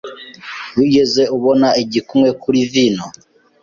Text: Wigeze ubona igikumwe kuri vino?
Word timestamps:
Wigeze 0.77 1.23
ubona 1.37 1.67
igikumwe 1.83 2.29
kuri 2.41 2.59
vino? 2.71 3.05